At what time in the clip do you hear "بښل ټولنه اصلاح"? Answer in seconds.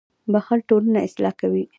0.31-1.33